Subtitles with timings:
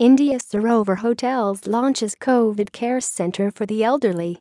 [0.00, 4.40] India Sarovar Hotels launches COVID care center for the elderly.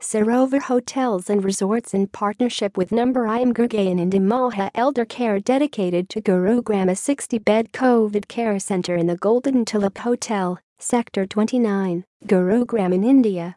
[0.00, 5.38] Sarovar Hotels and Resorts in partnership with Number I am Gurgaon and Emoha Elder Care
[5.38, 12.04] dedicated to Gurugram a 60-bed COVID care center in the Golden Tulip Hotel, Sector 29,
[12.24, 13.56] Gurugram in India.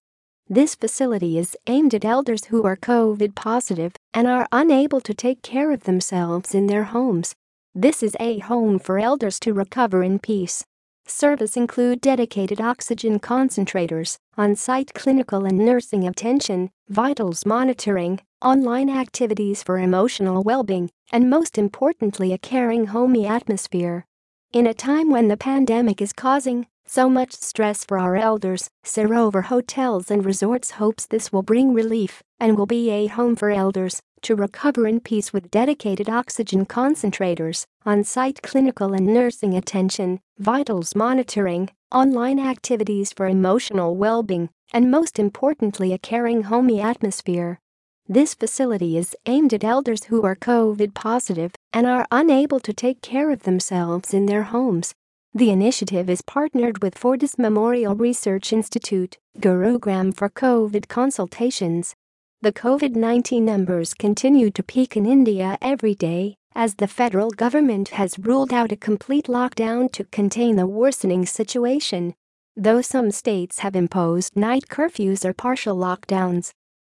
[0.49, 5.41] This facility is aimed at elders who are COVID positive and are unable to take
[5.41, 7.33] care of themselves in their homes.
[7.73, 10.65] This is a home for elders to recover in peace.
[11.09, 19.79] Service include dedicated oxygen concentrators, on-site clinical and nursing attention, vitals monitoring, online activities for
[19.79, 24.05] emotional well-being, and most importantly a caring homey atmosphere.
[24.53, 29.43] In a time when the pandemic is causing so much stress for our elders, Sarovar
[29.43, 34.01] Hotels and Resorts hopes this will bring relief and will be a home for elders
[34.23, 41.69] to recover in peace with dedicated oxygen concentrators, on-site clinical and nursing attention, vitals monitoring,
[41.91, 47.59] online activities for emotional well-being, and most importantly a caring homey atmosphere.
[48.07, 53.03] This facility is aimed at elders who are COVID positive and are unable to take
[53.03, 54.95] care of themselves in their homes
[55.33, 61.93] the initiative is partnered with Fortis Memorial Research Institute, Gurugram for COVID consultations.
[62.41, 68.17] The COVID-19 numbers continue to peak in India every day as the federal government has
[68.17, 72.15] ruled out a complete lockdown to contain the worsening situation.
[72.55, 76.51] Though some states have imposed night curfews or partial lockdowns,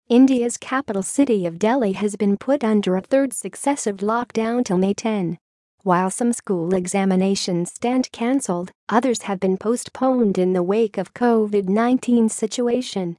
[0.10, 4.94] India's capital city of Delhi has been put under a third successive lockdown till May
[4.94, 5.38] 10.
[5.86, 12.32] While some school examinations stand cancelled, others have been postponed in the wake of COVID-19
[12.32, 13.18] situation.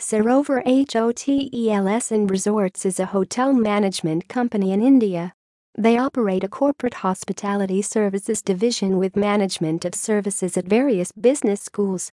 [0.00, 5.34] Sarovar Hotels and Resorts is a hotel management company in India.
[5.76, 12.10] They operate a corporate hospitality services division with management of services at various business schools.